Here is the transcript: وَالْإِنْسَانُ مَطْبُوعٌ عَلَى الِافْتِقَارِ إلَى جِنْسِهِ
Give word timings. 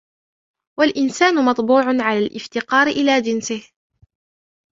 وَالْإِنْسَانُ 0.79 1.45
مَطْبُوعٌ 1.45 1.83
عَلَى 1.99 2.25
الِافْتِقَارِ 2.25 2.87
إلَى 2.87 3.21
جِنْسِهِ 3.21 3.63